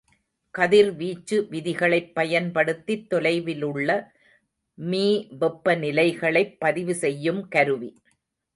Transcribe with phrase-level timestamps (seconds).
[0.55, 3.89] கதிர்வீச்சு விதிகளைப் பயன்படுத்தித் தொலைவிலுள்ள
[4.77, 7.91] மீவெப்பநிலைகளைப் பதிவு செய்யும் கருவி.